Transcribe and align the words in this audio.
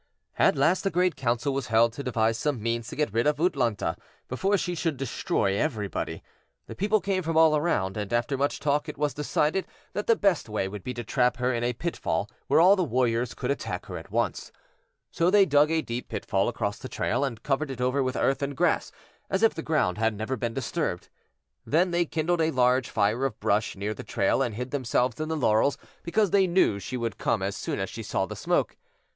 At 0.39 0.55
last 0.55 0.83
a 0.87 0.89
great 0.89 1.15
council 1.15 1.53
was 1.53 1.67
held 1.67 1.93
to 1.93 2.01
devise 2.01 2.35
some 2.35 2.59
means 2.59 2.87
to 2.87 2.95
get 2.95 3.13
rid 3.13 3.27
of 3.27 3.35
U'tlûñ'ta 3.37 3.95
before 4.27 4.57
she 4.57 4.73
should 4.73 4.97
destroy 4.97 5.53
everybody. 5.55 6.23
The 6.65 6.73
people 6.73 6.99
came 7.01 7.21
from 7.21 7.37
all 7.37 7.55
around, 7.55 7.95
and 7.97 8.11
after 8.11 8.35
much 8.35 8.59
talk 8.59 8.89
it 8.89 8.97
was 8.97 9.13
decided 9.13 9.67
that 9.93 10.07
the 10.07 10.15
best 10.15 10.49
way 10.49 10.67
would 10.67 10.83
be 10.83 10.95
to 10.95 11.03
trap 11.03 11.37
her 11.37 11.53
in 11.53 11.63
a 11.63 11.73
pitfall 11.73 12.31
where 12.47 12.59
all 12.59 12.75
the 12.75 12.83
warriors 12.83 13.35
could 13.35 13.51
attack 13.51 13.85
her 13.85 13.95
at 13.95 14.09
once. 14.09 14.51
So 15.11 15.29
they 15.29 15.45
dug 15.45 15.69
a 15.69 15.83
deep 15.83 16.09
pitfall 16.09 16.49
across 16.49 16.79
the 16.79 16.89
trail 16.89 17.23
and 17.23 17.43
covered 17.43 17.69
it 17.69 17.79
over 17.79 18.01
with 18.01 18.15
earth 18.17 18.41
and 18.41 18.57
grass 18.57 18.91
as 19.29 19.43
if 19.43 19.53
the 19.53 19.61
ground 19.61 19.99
had 19.99 20.15
never 20.15 20.35
been 20.35 20.55
disturbed. 20.55 21.09
Then 21.63 21.91
they 21.91 22.05
kindled 22.05 22.41
a 22.41 22.49
large 22.49 22.89
fire 22.89 23.23
of 23.23 23.39
brush 23.39 23.75
near 23.75 23.93
the 23.93 24.01
trail 24.03 24.41
and 24.41 24.55
hid 24.55 24.71
themselves 24.71 25.19
in 25.19 25.29
the 25.29 25.37
laurels, 25.37 25.77
because 26.01 26.31
they 26.31 26.47
knew 26.47 26.79
she 26.79 26.97
would 26.97 27.19
come 27.19 27.43
as 27.43 27.55
soon 27.55 27.77
as 27.79 27.91
she 27.91 28.01
saw 28.01 28.25
the 28.25 28.35
smoke. 28.35 28.75